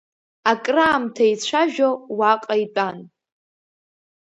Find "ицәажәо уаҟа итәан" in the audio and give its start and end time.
1.31-2.97